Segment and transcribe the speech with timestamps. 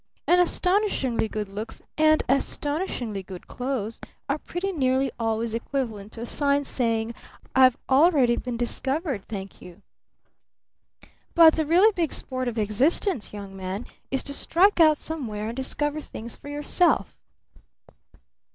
[0.25, 6.25] And astonishingly good looks and astonishingly good clothes are pretty nearly always equivalent to a
[6.25, 7.13] sign saying,
[7.55, 9.83] 'I've already been discovered, thank you!'
[11.35, 15.55] But the really big sport of existence, young man, is to strike out somewhere and
[15.55, 17.15] discover things for yourself!"